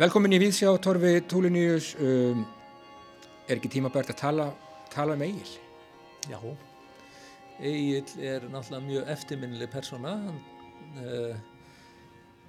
[0.00, 1.90] Velkomin í Víðsjá, Torfi Túliníus.
[2.00, 2.46] Um,
[3.44, 4.46] er ekki tímabært að tala,
[4.88, 5.50] tala um Egil?
[6.24, 6.38] Já,
[7.60, 10.14] Egil er náttúrulega mjög eftirminnileg persóna.
[10.96, 11.36] Uh,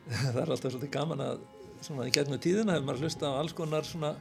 [0.21, 1.43] það er alltaf svolítið gaman að
[1.83, 4.13] svona í gegnum tíðina hefur maður hlusta á alls konar svona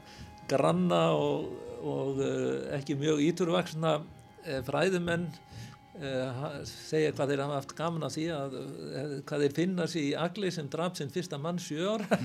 [0.50, 1.52] granna og,
[1.86, 2.34] og uh,
[2.80, 5.30] ekki mjög íturvaksna uh, fræðumenn
[6.68, 8.54] segja hvað þeir hafa haft gaman að því að
[9.28, 12.20] hvað þeir finna sér í agli sem draf sinn fyrsta mann sjö ára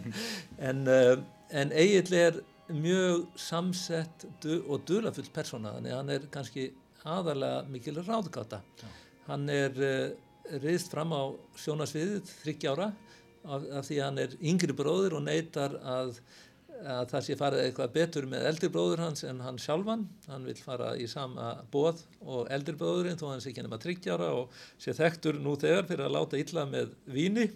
[0.68, 2.38] en, en Egil er
[2.70, 4.26] mjög samsett
[4.66, 6.68] og dulafull persóna þannig að hann er kannski
[7.06, 8.88] aðalega mikil ráðgáta Já.
[9.28, 9.76] hann er
[10.62, 11.22] riðst fram á
[11.58, 12.90] sjónasviðið þryggjára
[13.46, 16.18] af, af því að hann er yngri bróður og neytar að
[16.84, 20.06] að það sé farið eitthvað betur með eldri bróður hans en hann sjálfan.
[20.28, 24.30] Hann vil fara í sama bóð og eldri bróðurinn þó hann sé ekki nema tryggjara
[24.36, 27.48] og sé þekktur nú þegar fyrir að láta illa með víni.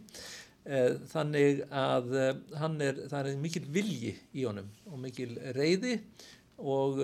[1.11, 2.13] Þannig að
[2.61, 5.97] hann er það er mikil vilji í honum og mikil reyði
[6.61, 7.01] og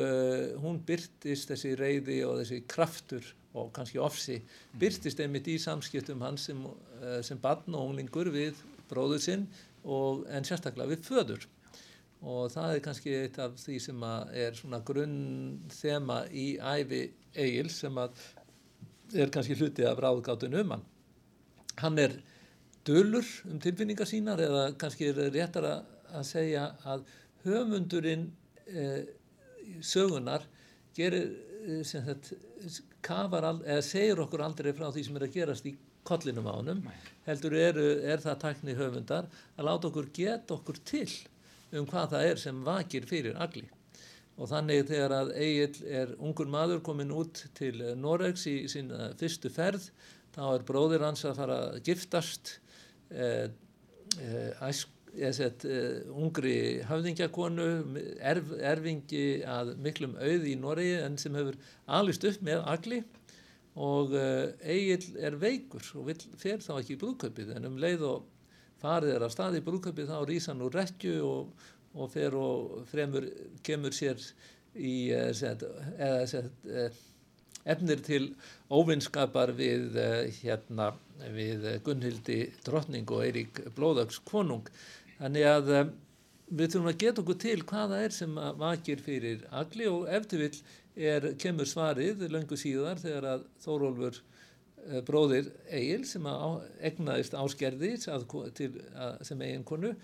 [0.61, 4.43] hún byrtist þessi reyði og þessi kraftur og kannski ofsi
[4.77, 6.61] byrtist einmitt í samskiptum hans sem,
[7.25, 8.61] sem barn og unglingur við
[8.91, 9.47] bróður sinn
[9.87, 11.47] og en sérstaklega við föður
[12.27, 15.19] og það er kannski eitt af því sem er svona grunn
[15.71, 17.03] þema í æfi
[17.37, 20.83] Egil sem er kannski hluti af ráðgátun um hann.
[21.79, 22.17] Hann er
[22.87, 27.07] dölur um tilfinningar sínar eða kannski er réttar að segja að
[27.45, 28.31] höfundurinn
[28.67, 29.07] eh,
[29.83, 30.47] sögunar
[30.97, 31.31] gerir
[31.67, 32.41] eh, sem þetta
[33.07, 36.83] kafar eða segir okkur aldrei frá því sem er að gerast í kollinum á honum.
[37.27, 41.09] Heldur er, er það takni höfundar að láta okkur geta okkur til
[41.73, 43.67] um hvað það er sem vakir fyrir agli.
[44.37, 49.49] Og þannig þegar að Egil er ungur maður komin út til Noregs í sín fyrstu
[49.53, 49.89] ferð,
[50.37, 52.59] þá er bróðir hans að fara að giftast
[53.11, 53.49] eh,
[54.21, 54.67] eh,
[55.17, 57.67] Sett, uh, ungri hafðingjakonu
[58.21, 61.57] erf, erfingi að miklum auð í Noregi en sem hefur
[61.99, 62.99] alist upp með agli
[63.81, 68.05] og uh, Egil er veikur og vil, fer þá ekki í brúðkaupið en um leið
[68.11, 68.29] og
[68.83, 71.67] farið er af staði í brúðkaupið þá rýsa hann úr rekju og,
[71.97, 73.29] og fer og fremur
[73.67, 74.21] kemur sér
[74.77, 75.65] í uh, set,
[75.97, 77.03] eða set,
[77.67, 78.25] efnir til
[78.71, 79.97] óvinnskapar við
[80.43, 80.93] hérna
[81.35, 84.69] við Gunnhildi drottning og Eirík Blóðags konung.
[85.17, 85.71] Þannig að
[86.47, 90.61] við þurfum að geta okkur til hvaða er sem vakir fyrir agli og eftir vill
[90.97, 94.21] er, kemur svarið löngu síðar þegar að Þórólfur
[95.07, 96.61] bróðir Egil sem að
[96.91, 99.95] egnaðist áskerði sem eiginkonu,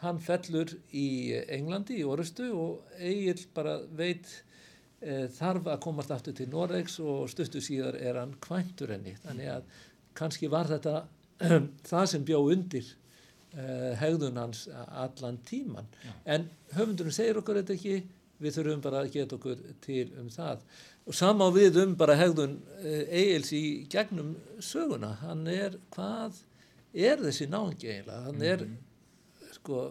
[0.00, 1.08] hann fellur í
[1.52, 4.30] Englandi í orustu og Egil bara veit
[5.04, 9.16] uh, þarf að komast aftur til Noregs og stuttu síðar er hann kvæntur henni.
[9.26, 9.76] Þannig að
[10.16, 11.04] kannski var þetta
[11.90, 12.96] það sem bjó undir
[13.50, 16.10] Uh, hegðun hans allan tíman Já.
[16.36, 17.96] en höfundurinn segir okkur þetta ekki
[18.38, 20.60] við þurfum bara að geta okkur til um það
[21.06, 26.42] og samá við um bara hegðun uh, Egil's í gegnum söguna, hann er hvað
[26.92, 29.54] er þessi náðingi eiginlega hann er mm -hmm.
[29.56, 29.82] sko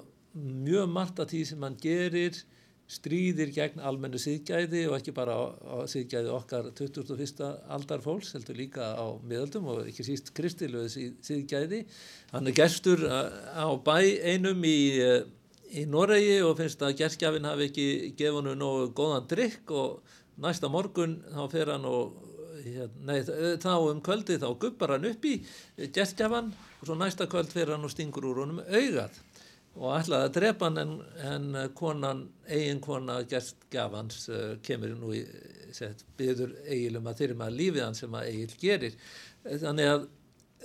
[0.67, 2.43] mjög margt að því sem hann gerir
[2.89, 7.43] stríðir gegn almennu síðgæði og ekki bara á, á síðgæði okkar 21.
[7.69, 11.83] aldar fólks, heldur líka á miðaldum og ekki síst kristilöðu síðgæði.
[12.33, 14.79] Hann er gestur á bæ einum í,
[15.69, 17.87] í Noregi og finnst að gerskjafin hafi ekki
[18.17, 22.25] gefið hann nógu góðan drikk og næsta morgun þá fer hann og
[22.59, 25.37] Nei, þá um kvöldi þá guppar hann upp í
[25.95, 29.15] gerskjafan og svo næsta kvöld fer hann og stingur úr honum augað
[29.77, 30.93] og ætlaði að drepa hann en,
[31.29, 35.21] en eh, konan, eigin kona gestgafans uh, eh, kemur nú í
[35.75, 38.97] set, byður eigilum að þeirri maður lífið hann sem að eigil gerir.
[39.45, 40.07] Þannig að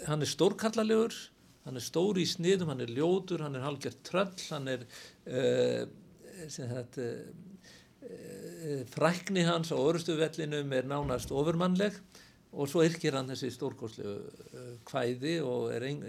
[0.08, 1.18] hann er stórkallalegur
[1.64, 4.86] hann er stóri í sniðum, hann er ljótur hann er halgjört tröll hann er
[5.28, 5.84] uh,
[6.56, 7.06] þetta,
[8.08, 8.43] uh,
[8.94, 11.96] frækni hans á orustuvellinum er nánast ofurmannleg
[12.54, 14.14] og svo yrkir hann þessi stórkoslu
[14.86, 16.04] kvæði og er en,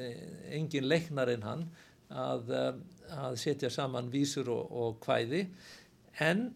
[0.60, 1.66] engin leiknar en hann
[2.10, 2.76] að, eh,
[3.18, 5.46] að setja saman vísur og, og kvæði.
[6.22, 6.52] En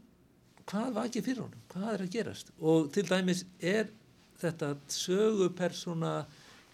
[0.69, 2.53] hvað var ekki fyrir honum, hvað er að gerast?
[2.61, 3.89] Og til dæmis er
[4.39, 6.13] þetta sögupersona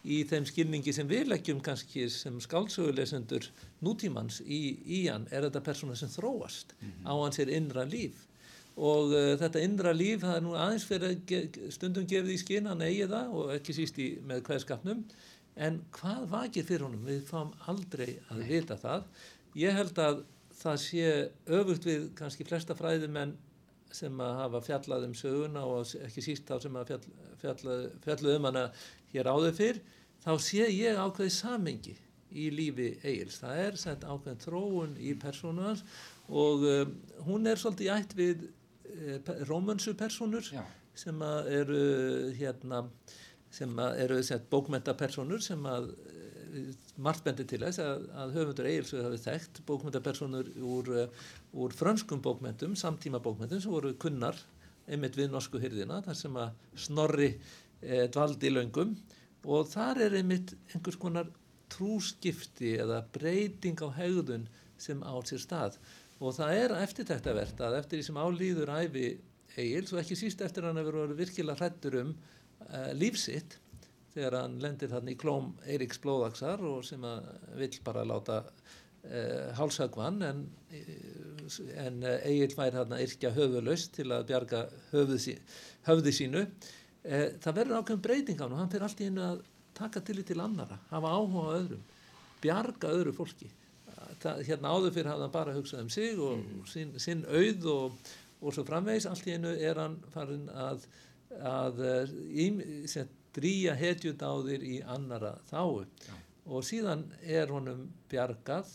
[0.05, 3.47] í þeim skilningi sem við leggjum kannski sem skálsögulesendur
[3.85, 7.07] nútímans í, í hann er þetta persóna sem þróast mm -hmm.
[7.09, 8.27] á hans er innra líf
[8.75, 12.67] og uh, þetta innra líf það er nú aðeins fyrir ge stundum gefið í skinn
[12.67, 15.05] hann eigi það og ekki síst í, með hverskapnum
[15.55, 17.05] en hvað vakir fyrir honum?
[17.07, 19.05] Við fáum aldrei að vita það.
[19.55, 20.23] Ég held að
[20.55, 21.11] það sé
[21.57, 23.35] öfugt við kannski flesta fræðumenn
[23.95, 27.05] sem að hafa fjallað um söguna og ekki síst þá sem að fjall,
[27.43, 28.65] fjallað, fjallað um hana
[29.13, 29.79] hér áður fyrr
[30.25, 31.95] þá sé ég ákveði samengi
[32.35, 33.39] í lífi Egil's.
[33.39, 35.85] Það er sett ákveðin þróun í persónu hans
[36.27, 36.95] og um,
[37.27, 38.47] hún er svolítið ætt við
[39.49, 40.63] rómönsu personur Já.
[40.95, 41.79] sem eru
[42.37, 42.85] hérna
[43.55, 44.19] sem eru
[44.51, 50.51] bókmentapersonur sem að eh, margt bendir til þess að, að höfundur Egilsöð hafi þekkt bókmentapersonur
[50.59, 54.39] úr, eh, úr frönskum bókmentum, samtíma bókmentum sem voru kunnar
[54.85, 56.51] einmitt við norsku hyrðina þar sem að
[56.85, 57.29] Snorri
[57.81, 58.93] e, dvaldi löngum
[59.45, 61.31] og þar er einmitt einhvers konar
[61.73, 64.45] trúskipti eða breyting á hegðun
[64.77, 65.79] sem á sér stað
[66.19, 69.07] og það er eftirtæktavert að eftir því sem álýður æfi
[69.55, 73.57] Egils og ekki síst eftir hann hefur verið virkilega hrættur um uh, lífsitt
[74.15, 77.27] þegar hann lendir þarna í klóm Eiríks Blóðaksar og sem að
[77.59, 84.27] vill bara láta uh, hálsagvann en, en uh, Egil væri þarna yrkja höfuðlaust til að
[84.31, 84.63] bjarga
[84.93, 85.35] höfði, sí,
[85.87, 86.45] höfði sínu.
[87.05, 89.43] Uh, það verður ákveðum breyting á hann hann fyrir allt í einu að
[89.75, 91.85] taka til í til annara hafa áhuga öðrum
[92.43, 93.51] bjarga öðru fólki
[94.25, 96.61] það, hérna áður fyrir hafði hann bara hugsað um sig og mm.
[96.71, 100.87] sinn, sinn auð og, og svo framvegis allt í einu er hann farin að
[101.35, 103.05] að uh,
[103.35, 106.15] drýja hetjudáðir í annara þáu Já.
[106.45, 108.69] og síðan er honum bjargað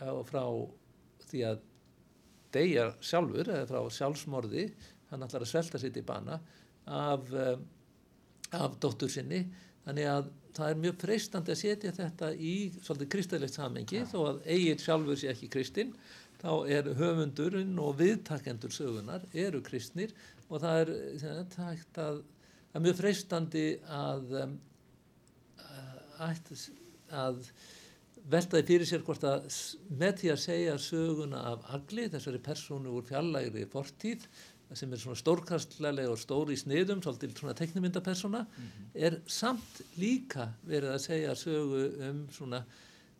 [0.00, 0.44] uh, frá
[1.26, 1.64] því að
[2.54, 4.68] deyja sjálfur eða frá sjálfsmorði
[5.10, 6.38] hann ætlar að svelta sitt í bana
[6.86, 7.58] af, uh,
[8.56, 9.44] af dóttur sinni
[9.84, 14.06] þannig að það er mjög freistandi að setja þetta í svolítið kristalegt samengi ja.
[14.10, 15.92] þó að eigin sjálfur sé ekki kristinn
[16.40, 20.12] þá er höfundurinn og viðtakendur sögunar eru kristnir
[20.48, 20.92] og það er,
[21.22, 21.38] það
[21.70, 22.20] er, að,
[22.70, 23.64] það er mjög freistandi
[23.98, 24.58] að, um,
[26.26, 26.52] að,
[27.22, 27.40] að
[28.26, 29.46] veltaði fyrir sér hvort að
[30.00, 34.26] með því að segja söguna af agli, þessari persónu úr fjallægri fortíð
[34.74, 38.90] sem er svona stórkastlega og stóri í sniðum, svolítið svona teknimyndapersona, mm -hmm.
[38.94, 42.64] er samt líka verið að segja sögu um svona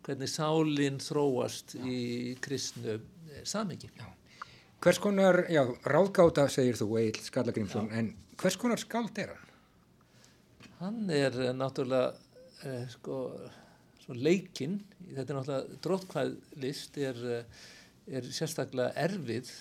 [0.03, 1.83] hvernig sálinn þróast já.
[1.85, 2.99] í kristnu
[3.43, 3.89] samengi.
[3.97, 4.05] Já.
[4.77, 9.47] Hvers konar, já, ráðgáta segir þú, Egil Skallagrímsson, en hvers konar skald er hann?
[10.77, 12.11] Hann er uh, náttúrulega,
[12.61, 13.15] uh, sko,
[14.13, 14.77] leikinn,
[15.15, 17.65] þetta er náttúrulega, dróttkvæðlist er, uh,
[18.07, 19.51] er sérstaklega erfið,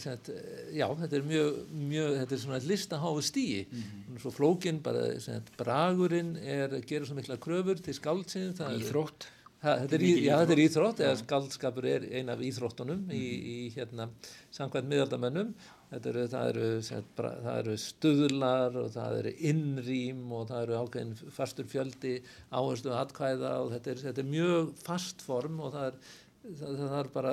[0.00, 0.30] set,
[0.72, 1.60] já, þetta er mjög,
[1.92, 4.18] mjög, þetta er svona listaháfu stíi, mm -hmm.
[4.22, 8.54] svo flókinn, bara, set, bragurinn er, gerur svo mikla kröfur til skáldsinn.
[8.54, 9.28] Íþrótt.
[9.64, 13.14] Ha, þetta, er í, já, þetta er íþrótt, eða skaldskapur er ein af íþróttunum mm.
[13.16, 14.10] í, í hérna,
[14.52, 15.54] samkvæmt miðaldamennum.
[15.94, 16.68] Eru, það, eru,
[17.14, 22.16] það eru stuðlar og það eru innrým og það eru ákveðin fastur fjöldi
[22.50, 26.00] áherslu aðkvæða og þetta er, þetta er mjög fast form og það er,
[26.44, 27.32] það, það er bara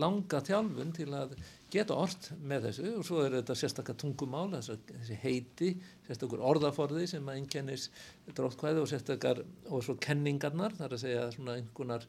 [0.00, 1.34] langa þjálfun til að
[1.70, 5.70] geta orð með þessu og svo er þetta sérstaklega tungumál, þessi heiti,
[6.08, 7.86] sérstaklega orðaforði sem að einnkennis
[8.34, 12.06] dróttkvæði og sérstaklega og svo kenningarnar, þar að segja svona einhvernar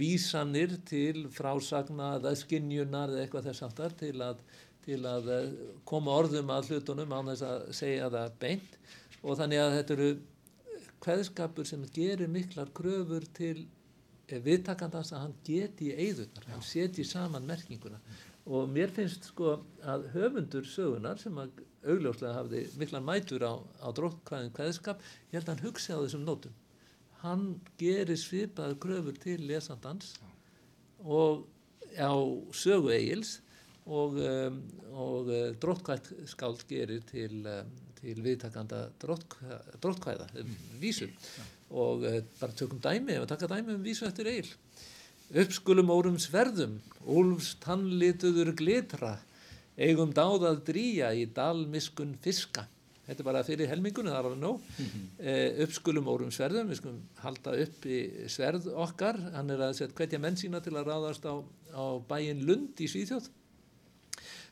[0.00, 4.42] vísanir til frásagna eða skinjunar eða eitthvað þess aftar til að,
[4.84, 5.54] til að eh,
[5.88, 8.76] koma orðum að hlutunum á þess að segja það beint.
[9.24, 10.12] Og þannig að þetta eru
[10.98, 13.64] hvaðskapur sem gerir miklar kröfur til
[14.28, 18.00] viðtakandans að hann geti í eigðunar, hann seti saman merkinguna.
[18.48, 23.54] Og mér finnst sko að höfundur sögunar sem að augljóslega hafði miklan mætur á,
[23.84, 26.56] á dróttkvæðin kvæðskap, ég held að hann hugsi á þessum nótum.
[27.22, 27.44] Hann
[27.80, 30.14] gerir svipaður gröfur til lesandans
[31.04, 31.46] og
[31.98, 32.12] á
[32.52, 33.38] sögu eigils
[33.88, 34.58] og, um,
[34.92, 37.70] og uh, dróttkvæð skáld gerir til, um,
[38.00, 41.12] til viðtakanda dróttkvæða, um, vísum
[41.70, 44.54] og uh, bara tökum dæmi og taka dæmi um vísu eftir eigil
[45.28, 49.18] uppskulum órum sverðum, úlfs tannlituður glitra,
[49.76, 52.64] eigum dáðað dríja í dalmiskun fiska.
[53.08, 54.60] Þetta er bara fyrir helmingunum, það er alveg nóg.
[54.60, 55.04] Mm -hmm.
[55.18, 57.98] e, uppskulum órum sverðum, við skulum halda upp í
[58.28, 61.40] sverð okkar, hann er að setja hvetja menn sína til að ráðast á,
[61.72, 63.28] á bæin Lund í Svíþjóð.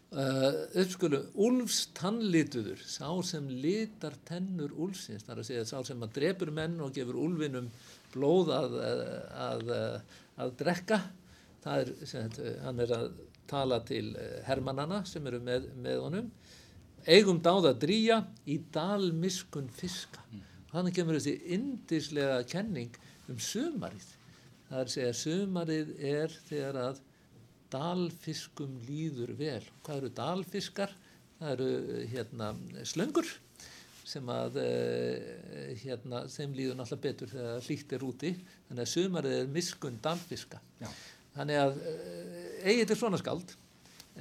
[0.06, 5.80] Uh, e, uppskulum, úlfs tannlituður, sá sem litar tennur úlfsins, það er að segja sá
[5.88, 7.66] sem að drefur menn og gefur úlfinum
[8.14, 8.76] blóð að,
[9.34, 11.00] að, að að drekka.
[11.66, 13.06] Er, sagt, hann er að
[13.50, 16.28] tala til eh, hermannana sem eru með, með honum.
[17.06, 18.20] Eigum dáð að drýja
[18.50, 20.22] í dalmiskun fiska.
[20.30, 20.44] Mm.
[20.70, 22.96] þannig kemur þessi indislega kenning
[23.30, 24.06] um sumarið.
[24.68, 27.02] Það er að segja að sumarið er þegar að
[27.72, 30.94] dalfiskum líður vel hvað eru dalfiskar?
[31.36, 32.52] það eru hérna
[32.88, 33.28] slöngur
[34.06, 38.32] sem að uh, hérna, þeim líður náttúrulega betur þegar hlýtt er úti
[38.68, 40.88] þannig að sumarið er miskun dalfiska Já.
[41.34, 43.56] þannig að uh, eigið er svona skald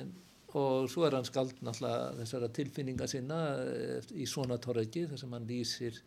[0.01, 0.11] en,
[0.55, 5.37] og svo er hann skald náttúrulega þessara tilfinninga sinna uh, í svona torregi þar sem
[5.37, 6.01] hann lýsir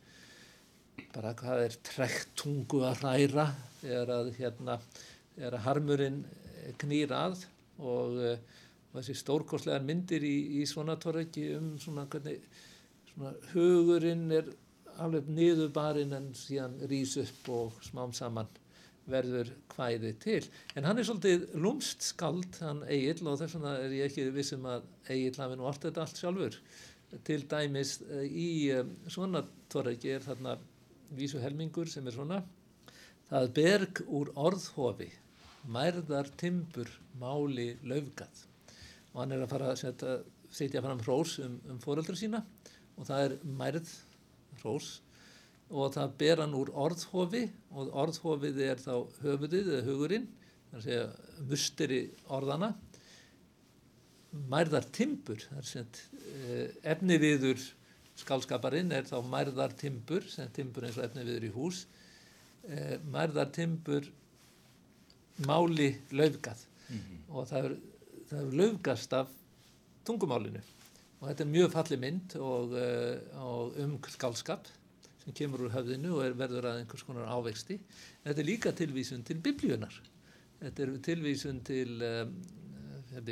[1.15, 3.47] bara hvað er trekktungu að hræra
[3.79, 4.81] þegar að hérna
[5.39, 6.25] að harmurinn
[6.83, 7.45] knýr að
[7.79, 12.41] og, uh, og þessi stórkostlegar myndir í, í svona torreki um svona hvernig
[13.11, 14.49] svona hugurinn er
[15.03, 18.49] alveg niður barinn en síðan rýs upp og smám saman
[19.09, 20.43] verður hvæði til.
[20.77, 24.67] En hann er svolítið lumst skald, hann Egil, og þess vegna er ég ekki vissum
[24.69, 24.85] að
[25.15, 26.59] Egil hafi nú allt þetta allt sjálfur.
[27.25, 29.41] Til dæmis eh, í um, svona
[29.73, 30.59] torreki er þarna
[31.17, 32.43] vísu helmingur sem er svona
[33.31, 35.09] það berg úr orðhofi
[35.69, 38.45] mærðar timbur máli laufgat.
[39.13, 39.83] Og hann er að fara að
[40.55, 42.43] setja, fram hrós um, um fóröldra sína
[42.97, 43.93] og það er mærð
[44.63, 44.91] hrós
[45.69, 47.45] og það ber hann úr orðhofi
[47.77, 50.29] og orðhofið er þá höfuðið eða hugurinn
[50.71, 52.01] það er að segja musteri
[52.39, 52.71] orðana
[54.49, 57.61] mærðar timbur það er sem efni viður
[58.19, 61.85] skálskaparinn er þá mærðar timbur sem timbur eins og efni viður í hús.
[62.69, 64.09] Eh, mærðar timbur
[65.47, 67.21] máli laufgað mm -hmm.
[67.29, 67.77] og það er,
[68.31, 69.29] það er laufgast af
[70.05, 70.63] tungumálinu
[71.21, 74.69] og þetta er mjög falli mynd og, uh, og um skálskap
[75.25, 77.79] sem kemur úr höfðinu og er, verður að einhvers konar ávexti.
[78.25, 79.95] Þetta er líka tilvísun til biblíunar.
[80.61, 82.33] Þetta er tilvísun til um,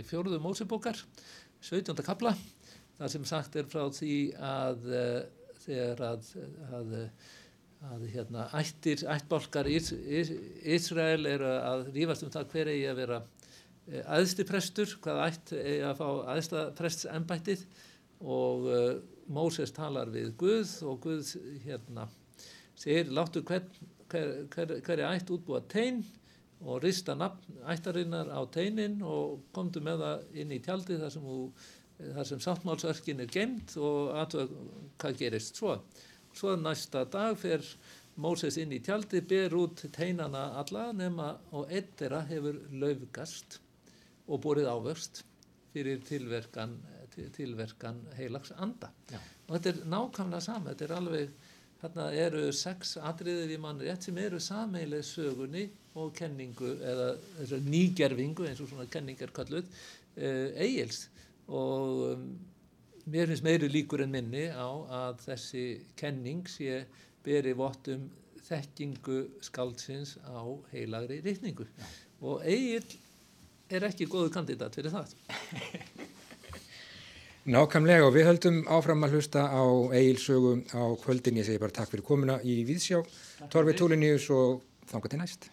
[0.02, 0.98] fjóruðu mósebókar,
[1.60, 1.96] 17.
[2.04, 2.34] kapla,
[2.98, 5.22] þar sem sagt er frá því að uh,
[5.66, 6.30] þegar að,
[6.76, 6.94] að
[7.85, 10.33] að hérna, ættir, ættbálkar Ís, Ís,
[10.76, 13.18] Ísrael eru að rífast um það hver eigi að vera
[14.16, 17.66] aðstiprestur, hvað ætt eigi að fá aðstaprestembættið
[18.25, 18.87] og uh,
[19.26, 21.33] Móses talar við Guð og Guð
[21.64, 22.06] hérna
[22.78, 23.64] segir láttu hver,
[24.11, 26.04] hver, hver, hverja ætt útbúa tein
[26.64, 31.26] og rista nafn ættarinnar á teinin og komdu með það inn í tjaldi þar sem,
[32.30, 34.62] sem sáttmálsörkin er gemd og aðtöða
[35.02, 35.76] hvað gerist svo
[36.37, 37.64] svo næsta dag fer
[38.16, 43.59] Móses inn í tjaldi, ber út teinana alla nema og einn þeirra hefur laufgast
[44.26, 45.21] og borið ávörst
[45.75, 46.78] fyrir tilverkan,
[47.37, 48.88] tilverkan heilags anda.
[49.12, 49.21] Já.
[49.21, 51.37] Og þetta er nákvæmlega sama, þetta er alveg,
[51.83, 55.66] þarna eru sex atriðir í mann rétt sem eru sameileg sögunni
[56.00, 59.69] og kenningu eða nýgerfingu eins og svona kenningar kalluð
[60.16, 61.05] eh, eigils
[61.52, 62.31] og um,
[63.06, 65.64] mér finnst meiri líkur en minni á að þessi
[65.98, 66.84] kenning sé
[67.26, 68.08] beri vottum
[68.46, 71.88] þekkingu skáldsins á heilagri rítningu ja.
[72.22, 72.84] og Egil
[73.70, 75.14] er ekki góðu kandidat fyrir það.
[77.56, 79.62] Nákvæmlega og við höldum áfram að hlusta á
[79.94, 83.04] Egil sögu á kvöldin, ég segi bara takk fyrir komuna í Víðsjá,
[83.50, 85.50] Torfi Túliníus og þanga til næst